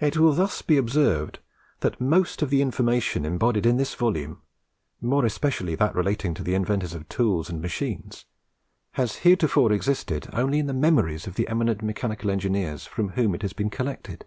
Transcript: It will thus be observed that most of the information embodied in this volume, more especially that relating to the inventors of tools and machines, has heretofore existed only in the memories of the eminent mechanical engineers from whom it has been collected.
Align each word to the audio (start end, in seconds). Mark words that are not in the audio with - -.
It 0.00 0.16
will 0.16 0.32
thus 0.32 0.62
be 0.62 0.76
observed 0.76 1.38
that 1.78 2.00
most 2.00 2.42
of 2.42 2.50
the 2.50 2.60
information 2.60 3.24
embodied 3.24 3.66
in 3.66 3.76
this 3.76 3.94
volume, 3.94 4.42
more 5.00 5.24
especially 5.24 5.76
that 5.76 5.94
relating 5.94 6.34
to 6.34 6.42
the 6.42 6.54
inventors 6.54 6.92
of 6.92 7.08
tools 7.08 7.48
and 7.48 7.62
machines, 7.62 8.24
has 8.94 9.18
heretofore 9.22 9.70
existed 9.70 10.28
only 10.32 10.58
in 10.58 10.66
the 10.66 10.74
memories 10.74 11.28
of 11.28 11.36
the 11.36 11.46
eminent 11.46 11.82
mechanical 11.82 12.32
engineers 12.32 12.84
from 12.84 13.10
whom 13.10 13.32
it 13.32 13.42
has 13.42 13.52
been 13.52 13.70
collected. 13.70 14.24